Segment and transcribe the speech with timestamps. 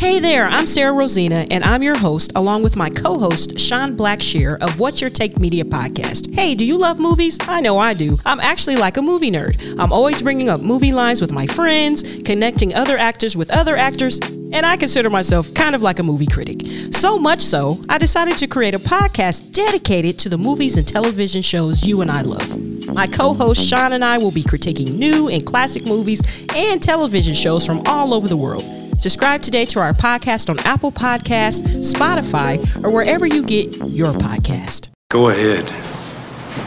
[0.00, 3.98] Hey there, I'm Sarah Rosina, and I'm your host, along with my co host, Sean
[3.98, 6.34] Blackshear of What's Your Take Media podcast.
[6.34, 7.36] Hey, do you love movies?
[7.42, 8.16] I know I do.
[8.24, 9.60] I'm actually like a movie nerd.
[9.78, 14.18] I'm always bringing up movie lines with my friends, connecting other actors with other actors,
[14.22, 16.62] and I consider myself kind of like a movie critic.
[16.94, 21.42] So much so, I decided to create a podcast dedicated to the movies and television
[21.42, 22.58] shows you and I love.
[22.86, 26.22] My co host Sean and I will be critiquing new and classic movies
[26.54, 28.79] and television shows from all over the world.
[29.00, 34.90] Subscribe today to our podcast on Apple Podcasts, Spotify, or wherever you get your podcast.
[35.08, 35.64] Go ahead.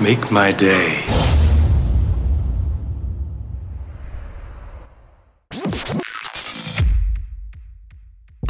[0.02, 1.23] Make my day.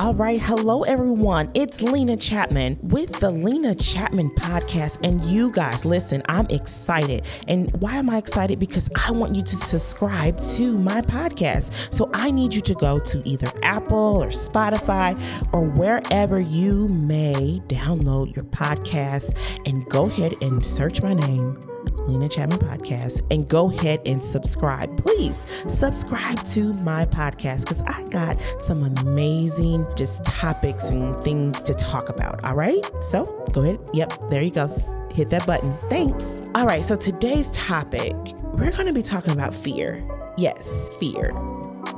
[0.04, 1.50] All right, hello everyone.
[1.54, 5.00] It's Lena Chapman with the Lena Chapman podcast.
[5.02, 7.24] And you guys, listen, I'm excited.
[7.48, 8.60] And why am I excited?
[8.60, 11.94] Because I want you to subscribe to my podcast.
[11.94, 15.18] So I need you to go to either Apple or Spotify
[15.54, 21.73] or wherever you may download your podcast and go ahead and search my name
[22.08, 24.96] Lena Chapman Podcast and go ahead and subscribe.
[24.98, 31.74] Please subscribe to my podcast because I got some amazing just topics and things to
[31.74, 32.44] talk about.
[32.44, 32.84] All right.
[33.02, 33.80] So go ahead.
[33.94, 34.30] Yep.
[34.30, 34.68] There you go.
[35.14, 35.76] Hit that button.
[35.90, 36.48] Thanks.
[36.56, 36.82] All right.
[36.82, 38.14] So today's topic,
[38.54, 40.04] we're going to be talking about fear.
[40.38, 41.32] Yes, fear.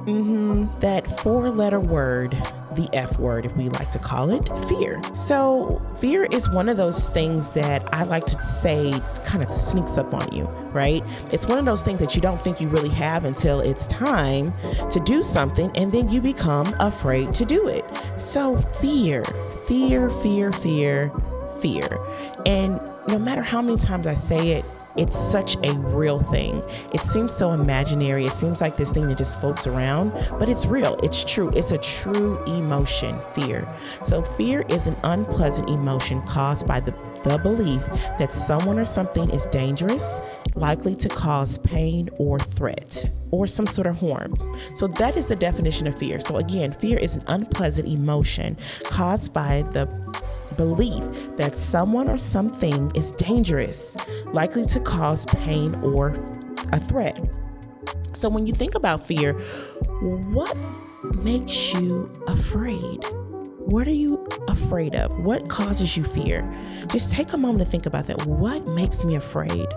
[0.05, 0.79] Mm-hmm.
[0.81, 2.37] That four letter word
[2.75, 5.01] the F word, if we like to call it, fear.
[5.13, 9.97] So, fear is one of those things that I like to say kind of sneaks
[9.97, 11.03] up on you, right?
[11.31, 14.53] It's one of those things that you don't think you really have until it's time
[14.89, 17.85] to do something, and then you become afraid to do it.
[18.17, 19.23] So, fear,
[19.67, 21.11] fear, fear, fear,
[21.59, 21.99] fear.
[22.45, 24.65] And no matter how many times I say it,
[24.97, 26.63] it's such a real thing.
[26.93, 28.25] It seems so imaginary.
[28.25, 30.95] It seems like this thing that just floats around, but it's real.
[31.03, 31.51] It's true.
[31.53, 33.67] It's a true emotion, fear.
[34.03, 36.93] So, fear is an unpleasant emotion caused by the,
[37.23, 37.85] the belief
[38.17, 40.21] that someone or something is dangerous,
[40.55, 44.35] likely to cause pain or threat, or some sort of harm.
[44.75, 46.19] So, that is the definition of fear.
[46.19, 49.87] So, again, fear is an unpleasant emotion caused by the
[50.55, 51.03] belief
[51.37, 56.09] that someone or something is dangerous, likely to cause pain or
[56.71, 57.19] a threat.
[58.13, 59.33] So, when you think about fear,
[60.01, 60.55] what
[61.15, 63.03] makes you afraid?
[63.59, 65.17] What are you afraid of?
[65.17, 66.47] What causes you fear?
[66.87, 68.25] Just take a moment to think about that.
[68.25, 69.67] What makes me afraid?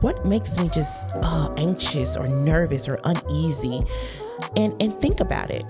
[0.00, 3.82] What makes me just uh, anxious or nervous or uneasy?
[4.56, 5.62] And, and think about it.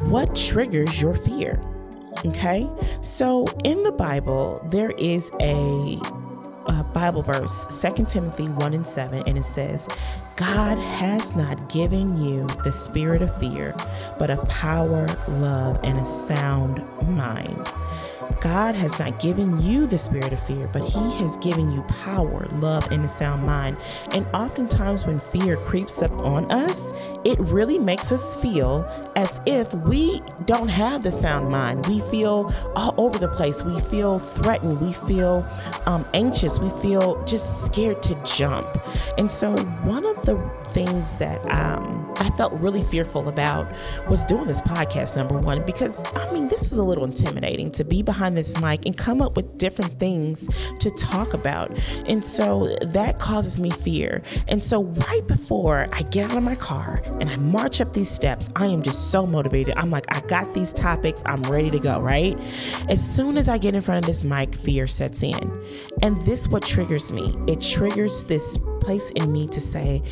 [0.00, 1.60] What triggers your fear?
[2.26, 2.68] Okay,
[3.00, 5.98] so in the Bible, there is a,
[6.66, 9.88] a, Bible verse, 2 Timothy 1 and 7, and it says,
[10.36, 13.74] God has not given you the spirit of fear,
[14.18, 17.66] but a power, love, and a sound mind.
[18.40, 22.46] God has not given you the spirit of fear, but He has given you power,
[22.54, 23.76] love, and a sound mind.
[24.12, 26.92] And oftentimes, when fear creeps up on us,
[27.24, 31.86] it really makes us feel as if we don't have the sound mind.
[31.86, 33.62] We feel all over the place.
[33.62, 34.80] We feel threatened.
[34.80, 35.46] We feel
[35.86, 36.58] um, anxious.
[36.58, 38.66] We feel just scared to jump.
[39.18, 40.36] And so, one of the
[40.68, 43.70] things that um, I felt really fearful about
[44.08, 47.84] was doing this podcast, number one, because I mean, this is a little intimidating to
[47.84, 50.48] be behind this mic and come up with different things
[50.78, 51.78] to talk about.
[52.06, 54.22] And so that causes me fear.
[54.48, 58.10] And so, right before I get out of my car and I march up these
[58.10, 59.74] steps, I am just so motivated.
[59.76, 62.38] I'm like, I got these topics, I'm ready to go, right?
[62.88, 65.64] As soon as I get in front of this mic, fear sets in.
[66.02, 67.36] And this what triggers me.
[67.46, 70.02] It triggers this place in me to say,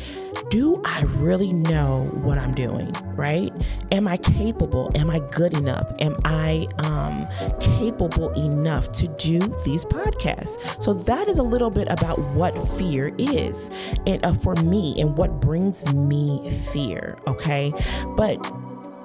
[0.49, 2.91] do I really know what I'm doing?
[3.15, 3.51] Right?
[3.91, 4.91] Am I capable?
[4.95, 5.91] Am I good enough?
[5.99, 7.27] Am I um,
[7.59, 10.81] capable enough to do these podcasts?
[10.81, 13.69] So that is a little bit about what fear is,
[14.07, 17.17] and uh, for me, and what brings me fear.
[17.27, 17.73] Okay,
[18.15, 18.37] but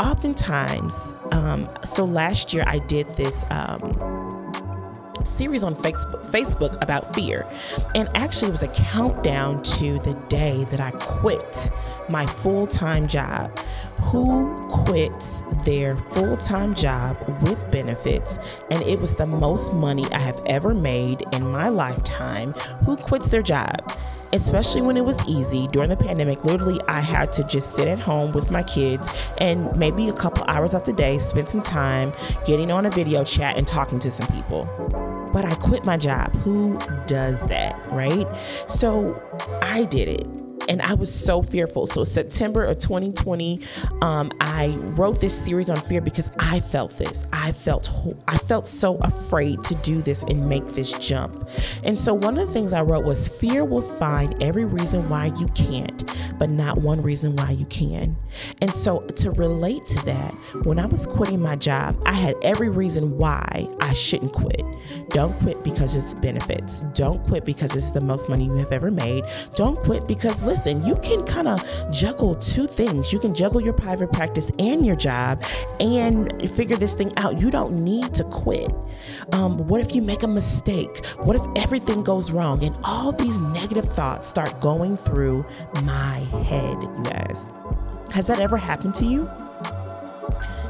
[0.01, 3.45] oftentimes, um, so last year I did this.
[3.51, 4.24] Um,
[5.25, 7.47] series on Facebook about fear.
[7.95, 11.71] And actually, it was a countdown to the day that I quit
[12.09, 13.59] my full time job.
[14.03, 18.39] Who quits their full time job with benefits?
[18.71, 22.53] And it was the most money I have ever made in my lifetime.
[22.85, 23.93] Who quits their job?
[24.35, 26.45] especially when it was easy during the pandemic.
[26.45, 30.45] Literally, I had to just sit at home with my kids and maybe a couple
[30.49, 32.13] hours of the day spend some time
[32.45, 36.33] getting on a video chat and talking to some people but I quit my job.
[36.37, 38.27] Who does that, right?
[38.69, 39.21] So
[39.61, 40.44] I did it.
[40.69, 41.87] And I was so fearful.
[41.87, 43.61] So September of 2020,
[44.03, 47.27] um, I wrote this series on fear because I felt this.
[47.33, 47.91] I felt
[48.29, 51.49] I felt so afraid to do this and make this jump.
[51.83, 55.27] And so one of the things I wrote was fear will find every reason why
[55.39, 56.05] you can't,
[56.39, 58.17] but not one reason why you can.
[58.61, 60.33] And so to relate to that,
[60.65, 64.63] when I was quitting my job, I had every reason why I shouldn't quit.
[65.11, 66.83] Don't quit because it's benefits.
[66.95, 69.25] Don't quit because it's the most money you have ever made.
[69.55, 71.61] Don't quit because listen, you can kind of
[71.91, 73.13] juggle two things.
[73.13, 75.43] You can juggle your private practice and your job
[75.81, 77.41] and figure this thing out.
[77.41, 78.73] You don't need to quit.
[79.33, 81.05] Um, what if you make a mistake?
[81.17, 82.63] What if everything goes wrong?
[82.63, 85.45] And all these negative thoughts start going through
[85.83, 87.49] my head, you guys.
[88.13, 89.29] Has that ever happened to you?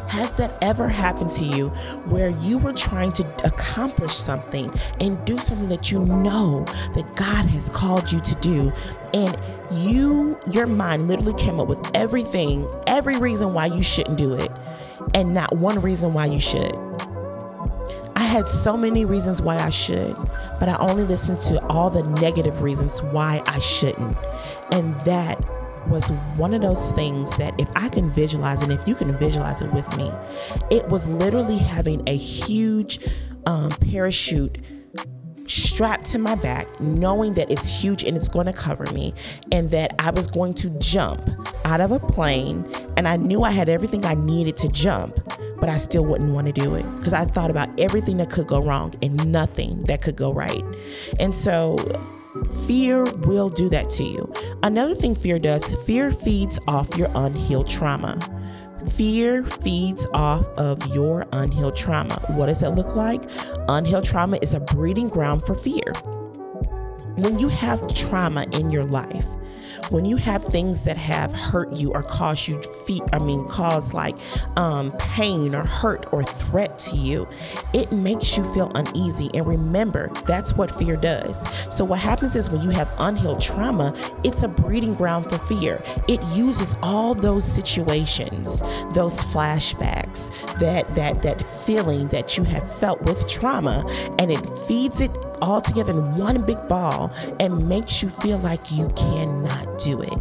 [0.09, 1.69] Has that ever happened to you
[2.07, 6.65] where you were trying to accomplish something and do something that you know
[6.95, 8.73] that God has called you to do
[9.13, 9.37] and
[9.73, 14.51] you your mind literally came up with everything, every reason why you shouldn't do it
[15.15, 16.75] and not one reason why you should?
[18.17, 20.17] I had so many reasons why I should,
[20.61, 24.17] but I only listened to all the negative reasons why I shouldn't.
[24.71, 25.43] And that
[25.89, 29.63] was one of those things that if I can visualize and if you can visualize
[29.63, 30.11] it with me,
[30.71, 32.99] it was literally having a huge
[33.47, 34.59] um, parachute
[35.47, 39.13] strapped to my back, knowing that it's huge and it's going to cover me,
[39.53, 41.29] and that I was going to jump
[41.65, 42.67] out of a plane.
[42.97, 45.19] And I knew I had everything I needed to jump,
[45.61, 48.47] but I still wouldn't want to do it because I thought about everything that could
[48.47, 50.65] go wrong and nothing that could go right.
[51.21, 51.77] And so
[52.67, 54.33] Fear will do that to you.
[54.63, 58.19] Another thing fear does fear feeds off your unhealed trauma.
[58.93, 62.23] Fear feeds off of your unhealed trauma.
[62.29, 63.23] What does that look like?
[63.69, 65.93] Unhealed trauma is a breeding ground for fear.
[67.17, 69.27] When you have trauma in your life,
[69.91, 73.95] when you have things that have hurt you or caused you feet, I mean, cause
[73.95, 74.17] like
[74.57, 77.29] um, pain or hurt or threat to you,
[77.73, 79.31] it makes you feel uneasy.
[79.35, 81.47] And remember, that's what fear does.
[81.75, 85.83] So what happens is when you have unhealed trauma, it's a breeding ground for fear.
[86.09, 93.03] It uses all those situations, those flashbacks, that that that feeling that you have felt
[93.03, 93.85] with trauma,
[94.19, 98.71] and it feeds it all together in one big ball and makes you feel like
[98.73, 100.19] you cannot do it.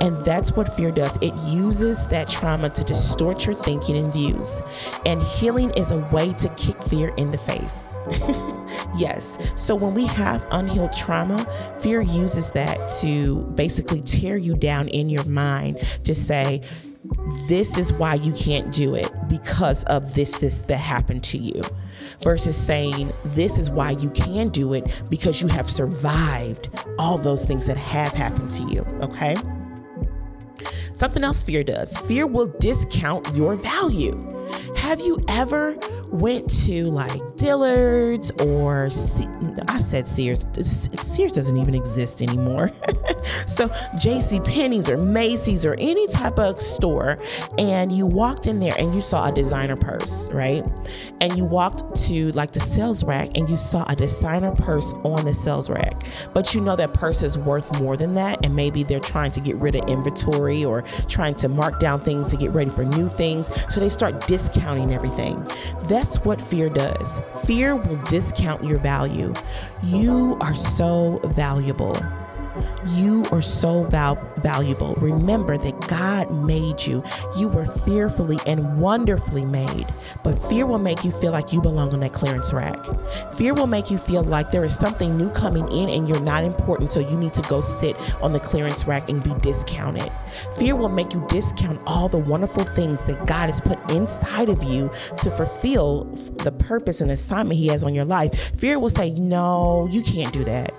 [0.00, 1.18] And that's what fear does.
[1.20, 4.62] It uses that trauma to distort your thinking and views.
[5.04, 7.98] And healing is a way to kick fear in the face.
[8.96, 9.38] yes.
[9.56, 11.46] So when we have unhealed trauma,
[11.80, 16.62] fear uses that to basically tear you down in your mind to say,
[17.48, 21.62] this is why you can't do it because of this, this that happened to you
[22.22, 26.68] versus saying, This is why you can do it because you have survived
[26.98, 28.82] all those things that have happened to you.
[29.02, 29.36] Okay.
[30.92, 34.39] Something else fear does fear will discount your value.
[34.76, 35.76] Have you ever
[36.10, 39.26] went to like Dillard's or C-
[39.68, 40.46] I said Sears.
[40.60, 42.70] Sears doesn't even exist anymore.
[43.46, 44.40] so J.C.
[44.40, 47.18] Penney's or Macy's or any type of store,
[47.58, 50.64] and you walked in there and you saw a designer purse, right?
[51.20, 55.24] And you walked to like the sales rack and you saw a designer purse on
[55.24, 56.02] the sales rack,
[56.34, 59.40] but you know that purse is worth more than that, and maybe they're trying to
[59.40, 63.08] get rid of inventory or trying to mark down things to get ready for new
[63.08, 64.26] things, so they start
[64.92, 65.46] everything.
[65.88, 67.20] That that's what fear does.
[67.44, 69.34] Fear will discount your value.
[69.82, 71.94] You are so valuable.
[72.88, 74.94] You are so val- valuable.
[74.94, 77.02] Remember that God made you.
[77.36, 79.92] You were fearfully and wonderfully made.
[80.22, 82.78] But fear will make you feel like you belong on that clearance rack.
[83.34, 86.44] Fear will make you feel like there is something new coming in and you're not
[86.44, 90.12] important, so you need to go sit on the clearance rack and be discounted.
[90.56, 94.62] Fear will make you discount all the wonderful things that God has put inside of
[94.62, 96.04] you to fulfill
[96.44, 98.56] the purpose and assignment He has on your life.
[98.56, 100.72] Fear will say, No, you can't do that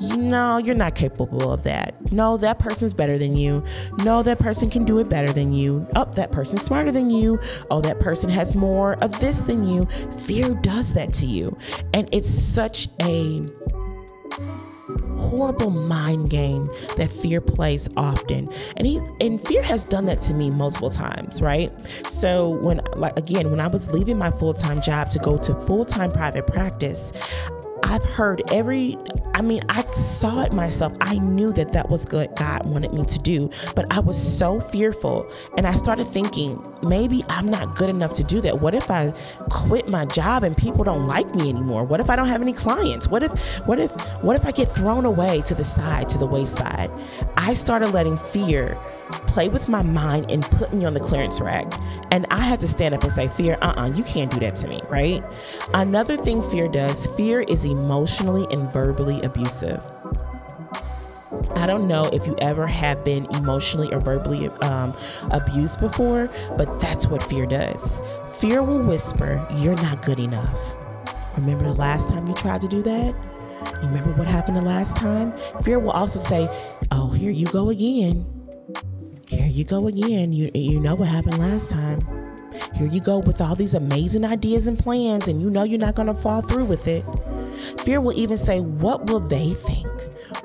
[0.00, 2.12] no, you're not capable of that.
[2.12, 3.64] No, that person's better than you.
[3.98, 5.86] No, that person can do it better than you.
[5.96, 7.40] Oh, that person's smarter than you.
[7.70, 9.86] Oh, that person has more of this than you.
[10.26, 11.56] Fear does that to you.
[11.94, 13.46] And it's such a
[15.18, 20.34] horrible mind game that fear plays often and he and fear has done that to
[20.34, 21.72] me multiple times right
[22.08, 26.12] so when like again when i was leaving my full-time job to go to full-time
[26.12, 27.12] private practice
[27.82, 28.96] I've heard every,
[29.34, 30.96] I mean, I saw it myself.
[31.00, 34.60] I knew that that was good God wanted me to do, but I was so
[34.60, 35.30] fearful.
[35.56, 38.60] And I started thinking, maybe I'm not good enough to do that.
[38.60, 39.12] What if I
[39.50, 41.84] quit my job and people don't like me anymore?
[41.84, 43.08] What if I don't have any clients?
[43.08, 43.90] What if, what if,
[44.22, 46.90] what if I get thrown away to the side, to the wayside?
[47.36, 48.78] I started letting fear
[49.26, 51.66] play with my mind and put me on the clearance rack.
[52.10, 54.40] And I had to stand up and say, Fear, uh uh-uh, uh you can't do
[54.40, 55.22] that to me, right?
[55.74, 59.82] Another thing fear does fear is emotionally and verbally abusive.
[61.54, 64.96] I don't know if you ever have been emotionally or verbally um,
[65.30, 68.00] abused before, but that's what fear does.
[68.38, 70.76] Fear will whisper, You're not good enough.
[71.36, 73.14] Remember the last time you tried to do that?
[73.64, 75.32] You remember what happened the last time?
[75.62, 76.48] Fear will also say,
[76.92, 78.35] Oh, here you go again
[79.28, 80.32] here you go again.
[80.32, 82.06] You you know what happened last time.
[82.74, 85.94] Here you go with all these amazing ideas and plans, and you know you're not
[85.94, 87.04] going to fall through with it.
[87.80, 89.86] Fear will even say, What will they think?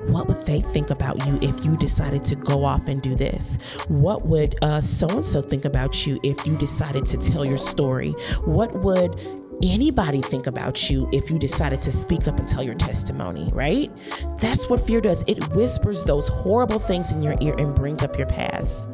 [0.08, 3.56] What would they think about you if you decided to go off and do this?
[3.88, 8.10] What would so and so think about you if you decided to tell your story?
[8.44, 9.16] What would
[9.62, 13.90] anybody think about you if you decided to speak up and tell your testimony, right?
[14.38, 15.24] That's what fear does.
[15.26, 18.88] It whispers those horrible things in your ear and brings up your past.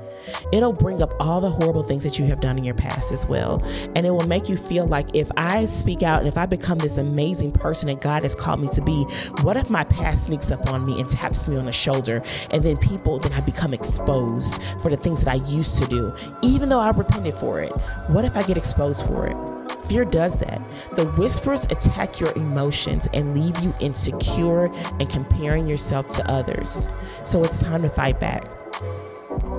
[0.52, 3.26] It'll bring up all the horrible things that you have done in your past as
[3.26, 3.62] well.
[3.96, 6.78] And it will make you feel like if I speak out and if I become
[6.78, 9.04] this amazing person that God has called me to be,
[9.42, 12.22] what if my past sneaks up on me and taps me on the shoulder?
[12.50, 16.14] And then people, then I become exposed for the things that I used to do,
[16.42, 17.72] even though I repented for it.
[18.08, 19.57] What if I get exposed for it?
[19.88, 20.62] Fear does that.
[20.95, 24.66] The whispers attack your emotions and leave you insecure
[25.00, 26.88] and comparing yourself to others.
[27.25, 28.45] So it's time to fight back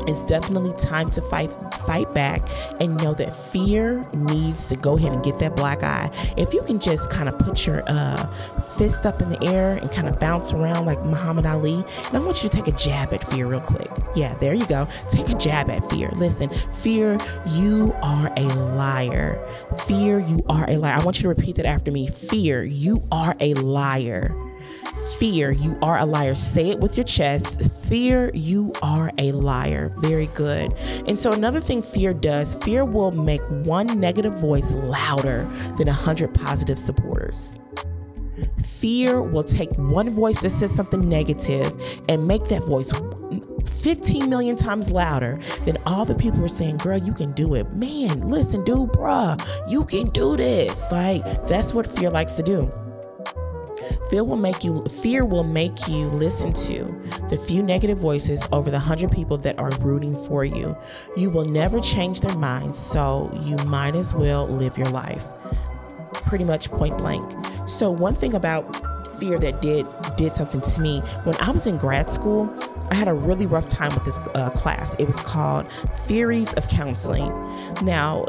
[0.10, 1.52] it's definitely time to fight
[1.86, 2.48] fight back
[2.80, 6.10] and know that fear needs to go ahead and get that black eye.
[6.38, 8.28] If you can just kind of put your uh,
[8.78, 11.76] fist up in the air and kind of bounce around like Muhammad Ali,
[12.08, 13.90] and I want you to take a jab at fear real quick.
[14.16, 14.88] Yeah, there you go.
[15.10, 16.10] Take a jab at fear.
[16.16, 19.46] Listen, fear, you are a liar.
[19.86, 20.94] Fear, you are a liar.
[20.94, 22.08] I want you to repeat that after me.
[22.08, 24.49] Fear, you are a liar.
[25.18, 26.36] Fear, you are a liar.
[26.36, 27.72] Say it with your chest.
[27.88, 29.94] Fear, you are a liar.
[29.98, 30.74] Very good.
[31.08, 35.94] And so, another thing fear does fear will make one negative voice louder than a
[35.94, 37.60] hundred positive supporters.
[38.64, 41.74] Fear will take one voice that says something negative
[42.08, 42.92] and make that voice
[43.82, 47.72] 15 million times louder than all the people were saying, Girl, you can do it.
[47.74, 49.40] Man, listen, dude, bruh,
[49.70, 50.90] you can do this.
[50.92, 52.72] Like, that's what fear likes to do.
[54.10, 56.84] Fear will make you fear will make you listen to
[57.30, 60.76] the few negative voices over the hundred people that are rooting for you.
[61.16, 65.28] You will never change their minds, so you might as well live your life.
[66.14, 67.32] Pretty much point blank.
[67.68, 68.64] So one thing about
[69.20, 69.86] fear that did
[70.18, 72.52] did something to me when I was in grad school.
[72.90, 74.96] I had a really rough time with this uh, class.
[74.96, 75.72] It was called
[76.08, 77.30] Theories of Counseling.
[77.84, 78.26] Now,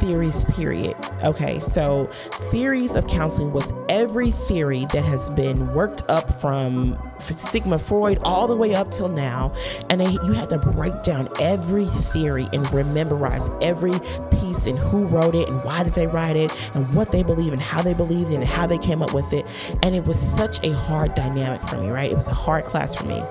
[0.00, 0.96] theories, period.
[1.22, 2.06] Okay, so
[2.50, 8.46] theories of counseling was every theory that has been worked up from Sigmund Freud all
[8.46, 9.52] the way up till now.
[9.90, 13.98] And they, you had to break down every theory and rememberize every
[14.38, 17.52] piece and who wrote it and why did they write it and what they believe
[17.52, 19.46] and how they believed and how they came up with it.
[19.82, 22.10] And it was such a hard dynamic for me, right?
[22.10, 23.22] It was a hard class for me.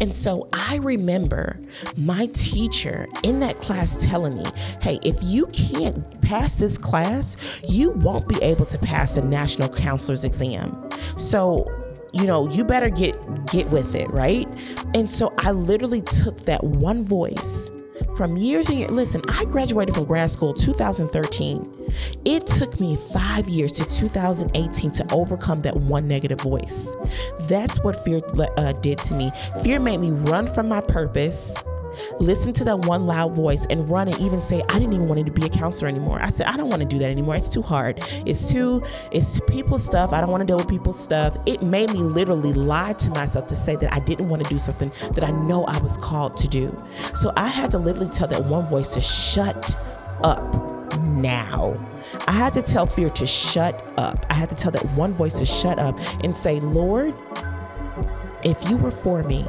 [0.00, 1.58] And so I remember
[1.96, 4.46] my teacher in that class telling me,
[4.80, 7.36] hey, if you can't pass this class,
[7.66, 10.90] you won't be able to pass a national counselor's exam.
[11.16, 11.66] So
[12.14, 13.14] you know you better get
[13.46, 14.48] get with it right
[14.94, 17.70] and so i literally took that one voice
[18.18, 18.90] from years and years.
[18.90, 21.92] Listen, I graduated from grad school 2013.
[22.24, 26.96] It took me five years to 2018 to overcome that one negative voice.
[27.42, 28.20] That's what fear
[28.56, 29.30] uh, did to me.
[29.62, 31.54] Fear made me run from my purpose
[32.20, 35.24] listen to that one loud voice and run and even say, I didn't even want
[35.24, 36.20] to be a counselor anymore.
[36.20, 37.36] I said, I don't want to do that anymore.
[37.36, 38.00] It's too hard.
[38.26, 40.12] It's too, it's people's stuff.
[40.12, 41.36] I don't want to deal with people's stuff.
[41.46, 44.58] It made me literally lie to myself to say that I didn't want to do
[44.58, 46.76] something that I know I was called to do.
[47.14, 49.76] So I had to literally tell that one voice to shut
[50.22, 50.42] up
[50.98, 51.76] now.
[52.26, 54.24] I had to tell fear to shut up.
[54.30, 57.14] I had to tell that one voice to shut up and say, Lord,
[58.44, 59.46] if you were for me,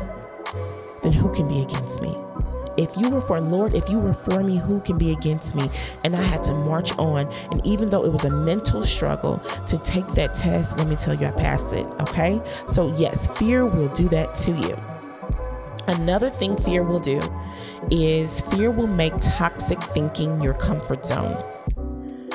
[1.01, 2.15] then who can be against me?
[2.77, 5.69] If you were for Lord, if you were for me, who can be against me?
[6.05, 7.29] And I had to march on.
[7.51, 11.13] And even though it was a mental struggle to take that test, let me tell
[11.13, 11.85] you, I passed it.
[11.99, 12.41] Okay.
[12.67, 14.77] So, yes, fear will do that to you.
[15.87, 17.21] Another thing fear will do
[17.91, 21.43] is fear will make toxic thinking your comfort zone.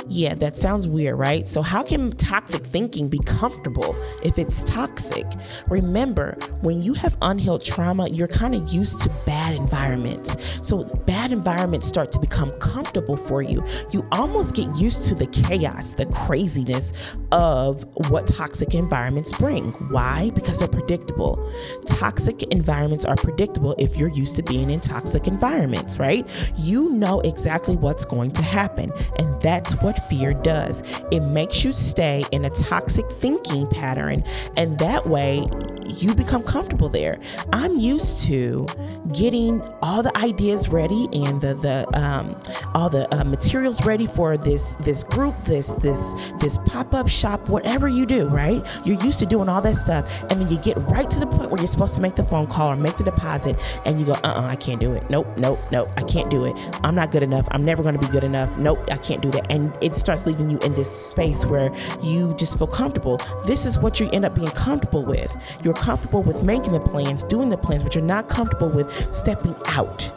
[0.08, 1.48] Yeah, that sounds weird, right?
[1.48, 5.24] So, how can toxic thinking be comfortable if it's toxic?
[5.70, 10.36] Remember, when you have unhealed trauma, you're kind of used to bad environments.
[10.60, 13.64] So, bad environments start to become comfortable for you.
[13.92, 16.92] You almost get used to the chaos, the craziness
[17.32, 19.72] of what toxic environments bring.
[19.90, 20.30] Why?
[20.34, 21.50] Because they're predictable.
[21.86, 26.26] Toxic environments are predictable if you're used to being in toxic environments, right?
[26.56, 28.90] You know exactly what's going to happen.
[29.18, 34.24] And that's what fear does it makes you stay in a toxic thinking pattern.
[34.56, 35.44] And that way,
[35.86, 37.18] you become comfortable there.
[37.52, 38.66] I'm used to
[39.12, 42.38] getting all the ideas ready and the the um,
[42.74, 47.48] all the uh, materials ready for this this group, this this this pop up shop,
[47.48, 48.28] whatever you do.
[48.28, 48.64] Right?
[48.84, 51.50] You're used to doing all that stuff, and then you get right to the point
[51.50, 54.14] where you're supposed to make the phone call or make the deposit, and you go,
[54.14, 55.08] uh, uh I can't do it.
[55.10, 56.56] Nope, nope, nope, I can't do it.
[56.82, 57.46] I'm not good enough.
[57.50, 58.56] I'm never going to be good enough.
[58.58, 59.50] Nope, I can't do that.
[59.50, 61.70] And it starts leaving you in this space where
[62.02, 63.20] you just feel comfortable.
[63.46, 65.60] This is what you end up being comfortable with.
[65.62, 69.54] You're comfortable with making the plans, doing the plans, but you're not comfortable with stepping
[69.68, 70.12] out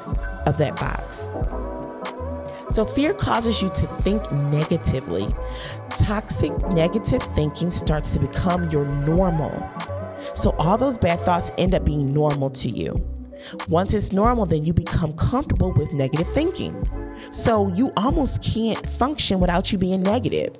[0.48, 1.30] of that box.
[2.70, 5.34] So, fear causes you to think negatively.
[5.92, 9.52] Toxic negative thinking starts to become your normal.
[10.36, 13.02] So, all those bad thoughts end up being normal to you.
[13.70, 16.76] Once it's normal, then you become comfortable with negative thinking.
[17.32, 20.56] So you almost can't function without you being negative.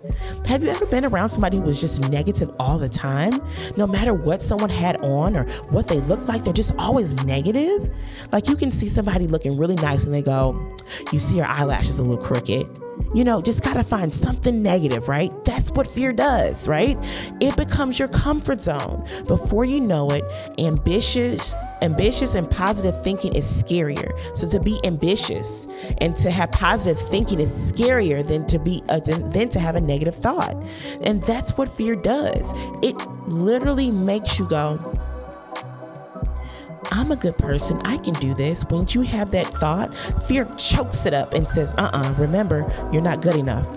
[0.46, 3.42] Have you ever been around somebody who was just negative all the time?
[3.76, 7.94] No matter what someone had on or what they look like, they're just always negative.
[8.32, 10.70] Like you can see somebody looking really nice and they go,
[11.12, 12.68] You see her eyelashes a little crooked
[13.14, 15.32] you know, just got to find something negative, right?
[15.46, 16.98] That's what fear does, right?
[17.42, 19.08] It becomes your comfort zone.
[19.28, 20.24] Before you know it,
[20.58, 24.12] ambitious ambitious and positive thinking is scarier.
[24.36, 25.68] So to be ambitious
[26.00, 29.82] and to have positive thinking is scarier than to be uh, than to have a
[29.82, 30.56] negative thought.
[31.02, 32.54] And that's what fear does.
[32.82, 32.96] It
[33.28, 34.97] literally makes you go,
[36.92, 37.82] I'm a good person.
[37.84, 38.66] I can do this.
[38.70, 39.96] Once you have that thought,
[40.28, 43.68] fear chokes it up and says, uh uh-uh, uh remember, you're not good enough.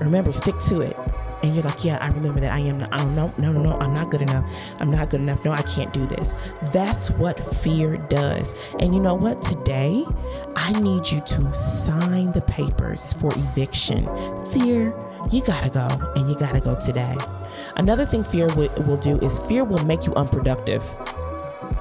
[0.00, 0.96] Remember, stick to it.
[1.42, 2.52] And you're like, yeah, I remember that.
[2.52, 4.50] I am, not, oh, no, no, no, no, I'm not good enough.
[4.80, 5.44] I'm not good enough.
[5.44, 6.34] No, I can't do this.
[6.72, 8.54] That's what fear does.
[8.80, 9.40] And you know what?
[9.40, 10.04] Today,
[10.56, 14.08] I need you to sign the papers for eviction.
[14.46, 14.94] Fear,
[15.30, 17.16] you gotta go, and you gotta go today.
[17.76, 20.82] Another thing fear will do is fear will make you unproductive.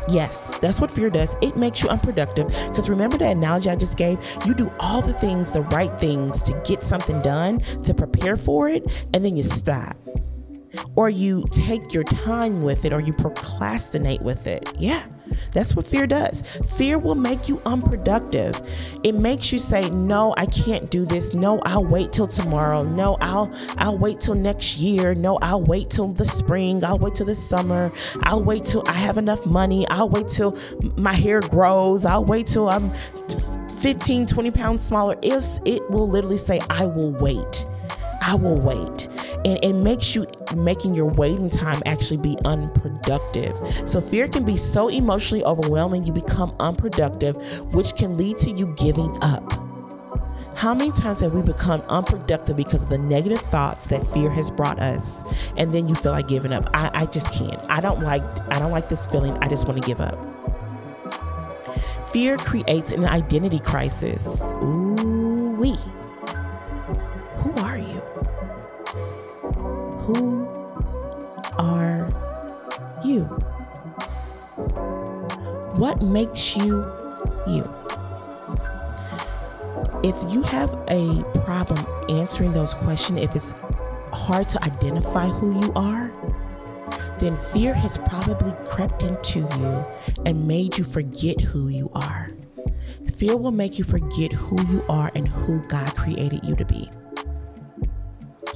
[0.10, 1.36] Yes, that's what fear does.
[1.42, 2.48] It makes you unproductive.
[2.48, 4.20] Because remember that analogy I just gave?
[4.46, 8.70] You do all the things, the right things to get something done, to prepare for
[8.70, 9.98] it, and then you stop.
[10.96, 14.70] Or you take your time with it, or you procrastinate with it.
[14.78, 15.04] Yeah.
[15.52, 16.44] That's what fear does.
[16.78, 18.60] Fear will make you unproductive.
[19.04, 21.34] It makes you say, "No, I can't do this.
[21.34, 22.84] No, I'll wait till tomorrow.
[22.84, 25.14] No, I'll I'll wait till next year.
[25.16, 26.84] No, I'll wait till the spring.
[26.84, 27.92] I'll wait till the summer.
[28.24, 29.88] I'll wait till I have enough money.
[29.90, 30.58] I'll wait till
[30.96, 32.06] my hair grows.
[32.06, 32.92] I'll wait till I'm
[33.82, 37.66] 15, 20 pounds smaller." It, it will literally say, "I will wait."
[38.20, 39.08] I will wait.
[39.46, 43.56] And it makes you making your waiting time actually be unproductive.
[43.86, 47.36] So fear can be so emotionally overwhelming, you become unproductive,
[47.74, 49.64] which can lead to you giving up.
[50.56, 54.50] How many times have we become unproductive because of the negative thoughts that fear has
[54.50, 55.24] brought us?
[55.56, 56.68] And then you feel like giving up.
[56.74, 57.62] I, I just can't.
[57.70, 59.38] I don't like I don't like this feeling.
[59.38, 60.18] I just want to give up.
[62.12, 64.52] Fear creates an identity crisis.
[64.64, 65.76] Ooh wee.
[70.08, 70.48] Who
[71.58, 72.08] are
[73.04, 73.26] you?
[75.76, 76.90] What makes you
[77.46, 77.70] you?
[80.06, 83.54] If you have a problem answering those questions, if it's
[84.14, 86.10] hard to identify who you are,
[87.20, 89.86] then fear has probably crept into you
[90.26, 92.32] and made you forget who you are.
[93.18, 96.90] Fear will make you forget who you are and who God created you to be.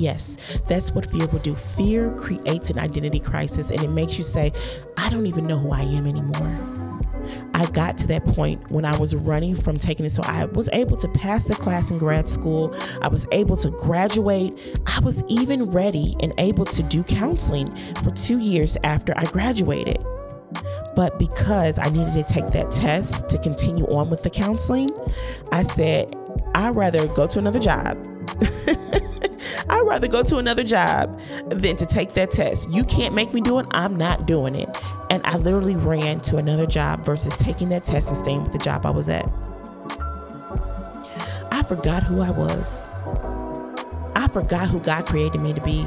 [0.02, 0.36] Yes,
[0.66, 1.54] that's what fear will do.
[1.54, 4.52] Fear creates an identity crisis and it makes you say,
[4.98, 6.60] I don't even know who I am anymore.
[7.54, 10.10] I got to that point when I was running from taking it.
[10.10, 12.76] So I was able to pass the class in grad school.
[13.04, 14.82] I was able to graduate.
[14.88, 17.68] I was even ready and able to do counseling
[18.04, 20.04] for two years after I graduated.
[20.96, 24.90] But because I needed to take that test to continue on with the counseling,
[25.52, 26.16] I said,
[26.56, 28.00] I'd rather go to another job.
[29.92, 32.72] Rather go to another job than to take that test.
[32.72, 33.66] You can't make me do it.
[33.72, 34.70] I'm not doing it.
[35.10, 38.58] And I literally ran to another job versus taking that test and staying with the
[38.58, 39.30] job I was at.
[41.52, 42.88] I forgot who I was.
[44.16, 45.86] I forgot who God created me to be.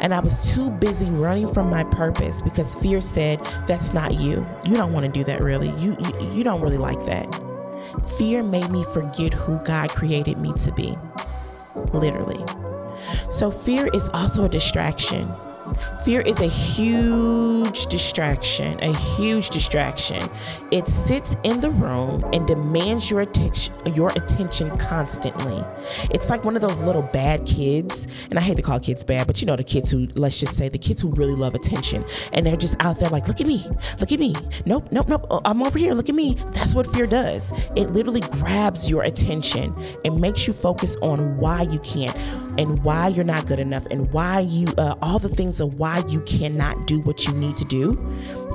[0.00, 4.44] And I was too busy running from my purpose because fear said, That's not you.
[4.66, 5.68] You don't want to do that really.
[5.80, 7.32] You, you, you don't really like that.
[8.18, 10.98] Fear made me forget who God created me to be.
[11.92, 12.44] Literally.
[13.34, 15.28] So, fear is also a distraction.
[16.04, 20.28] Fear is a huge distraction, a huge distraction.
[20.70, 25.64] It sits in the room and demands your attention, your attention constantly.
[26.12, 29.26] It's like one of those little bad kids, and I hate to call kids bad,
[29.26, 32.04] but you know the kids who let's just say the kids who really love attention
[32.32, 33.66] and they're just out there like, "Look at me.
[33.98, 34.36] Look at me.
[34.64, 35.26] Nope, nope, nope.
[35.30, 35.94] Oh, I'm over here.
[35.94, 37.52] Look at me." That's what fear does.
[37.74, 42.16] It literally grabs your attention and makes you focus on why you can't
[42.58, 46.02] and why you're not good enough and why you uh, all the things of why
[46.08, 47.96] you cannot do what you need to do,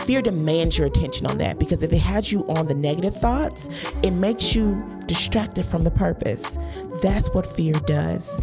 [0.05, 3.69] fear demands your attention on that because if it has you on the negative thoughts,
[4.03, 6.57] it makes you distracted from the purpose.
[7.01, 8.41] That's what fear does.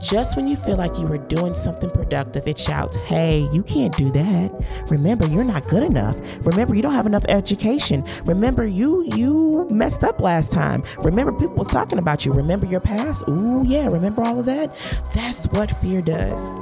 [0.00, 3.96] Just when you feel like you are doing something productive, it shouts, Hey, you can't
[3.96, 4.52] do that.
[4.90, 6.18] Remember, you're not good enough.
[6.46, 8.04] Remember, you don't have enough education.
[8.24, 10.82] Remember, you you messed up last time.
[10.98, 12.32] Remember, people was talking about you.
[12.32, 13.24] Remember your past?
[13.28, 14.74] Ooh, yeah, remember all of that?
[15.14, 16.58] That's what fear does.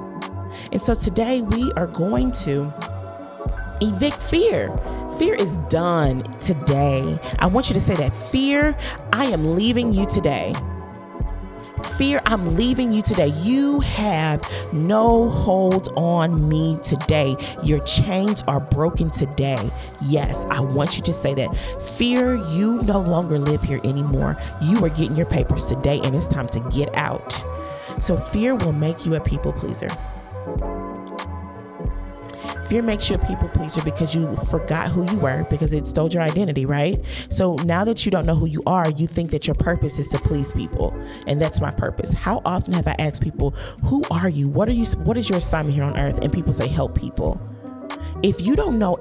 [0.70, 2.72] And so today we are going to
[3.80, 4.76] evict fear.
[5.18, 7.18] Fear is done today.
[7.38, 8.76] I want you to say that fear,
[9.12, 10.54] I am leaving you today.
[11.82, 13.28] Fear, I'm leaving you today.
[13.42, 14.42] You have
[14.72, 17.36] no hold on me today.
[17.62, 19.70] Your chains are broken today.
[20.00, 21.54] Yes, I want you to say that.
[21.80, 24.36] Fear, you no longer live here anymore.
[24.62, 27.44] You are getting your papers today, and it's time to get out.
[28.00, 29.88] So, fear will make you a people pleaser.
[32.72, 36.08] Fear makes you a people pleaser because you forgot who you were because it stole
[36.08, 37.04] your identity, right?
[37.28, 40.08] So now that you don't know who you are, you think that your purpose is
[40.08, 40.98] to please people.
[41.26, 42.14] And that's my purpose.
[42.14, 43.50] How often have I asked people,
[43.84, 44.48] "Who are you?
[44.48, 47.38] What are you what is your assignment here on earth?" And people say, "Help people."
[48.22, 48.94] if you don't know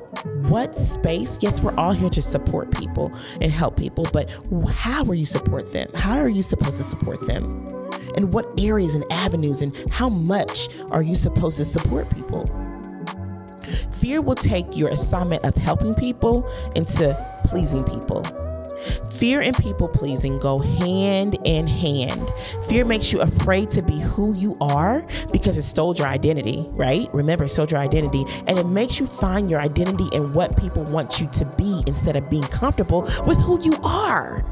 [0.49, 4.29] what space, yes, we're all here to support people and help people, but
[4.67, 5.87] how are you support them?
[5.93, 7.89] How are you supposed to support them?
[8.17, 12.49] And what areas and avenues and how much are you supposed to support people?
[13.91, 18.25] Fear will take your assignment of helping people into pleasing people.
[19.11, 22.31] Fear and people pleasing go hand in hand.
[22.67, 27.13] Fear makes you afraid to be who you are because it stole your identity, right?
[27.13, 28.25] Remember, it stole your identity.
[28.47, 32.15] And it makes you find your identity in what people want you to be instead
[32.15, 34.43] of being comfortable with who you are.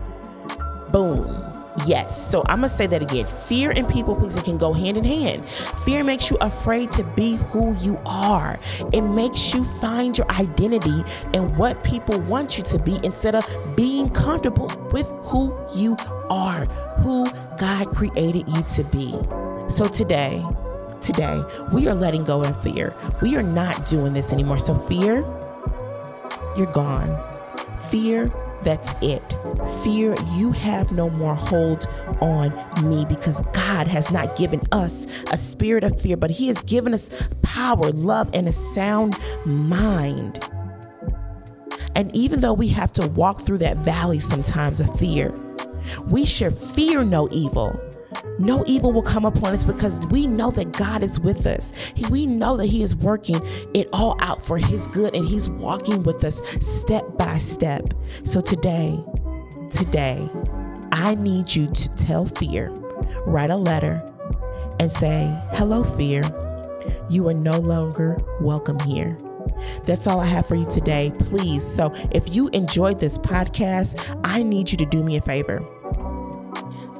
[0.91, 1.48] Boom.
[1.85, 2.29] Yes.
[2.29, 3.27] So I'm going to say that again.
[3.27, 5.47] Fear and people pleasing can go hand in hand.
[5.85, 8.59] Fear makes you afraid to be who you are.
[8.91, 13.45] It makes you find your identity in what people want you to be instead of
[13.75, 15.95] being comfortable with who you
[16.29, 16.65] are,
[16.99, 19.11] who God created you to be.
[19.69, 20.43] So today,
[21.01, 22.95] today, we are letting go of fear.
[23.21, 24.59] We are not doing this anymore.
[24.59, 25.17] So fear,
[26.57, 27.17] you're gone.
[27.89, 28.31] Fear,
[28.63, 29.35] that's it.
[29.83, 31.87] Fear, you have no more hold
[32.21, 32.53] on
[32.89, 36.93] me because God has not given us a spirit of fear, but He has given
[36.93, 37.09] us
[37.41, 40.39] power, love, and a sound mind.
[41.95, 45.33] And even though we have to walk through that valley sometimes of fear,
[46.07, 47.79] we should fear no evil
[48.37, 51.93] no evil will come upon us because we know that God is with us.
[52.09, 53.41] We know that He is working
[53.73, 57.93] it all out for His good and He's walking with us step by step.
[58.23, 59.03] So today,
[59.69, 60.29] today,
[60.91, 62.69] I need you to tell fear,
[63.25, 64.03] write a letter,
[64.79, 66.23] and say, Hello, fear.
[67.09, 69.17] You are no longer welcome here.
[69.85, 71.11] That's all I have for you today.
[71.19, 71.65] Please.
[71.65, 75.67] So, if you enjoyed this podcast, I need you to do me a favor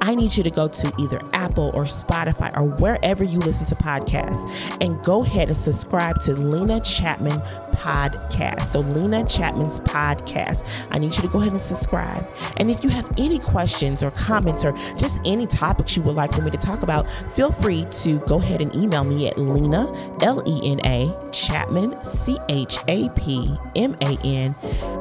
[0.02, 3.76] I need you to go to either Apple or Spotify or wherever you listen to
[3.76, 4.50] podcasts
[4.82, 7.40] and go ahead and subscribe to Lena Chapman
[7.72, 8.66] Podcast.
[8.66, 10.88] So, Lena Chapman's podcast.
[10.92, 12.28] I need you to go ahead and subscribe.
[12.58, 16.34] And if you have any questions or comments or just any topics you would like
[16.34, 19.92] for me to talk about, feel free to go ahead and email me at Lena,
[20.22, 24.56] L E N A, Chapman, C H A P M A N,